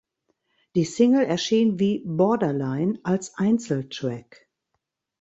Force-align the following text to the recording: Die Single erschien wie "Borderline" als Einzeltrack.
Die 0.73 0.83
Single 0.83 1.25
erschien 1.25 1.77
wie 1.77 2.01
"Borderline" 2.03 2.99
als 3.03 3.37
Einzeltrack. 3.37 4.47